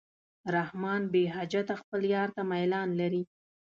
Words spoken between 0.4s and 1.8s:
رحمان بېحجته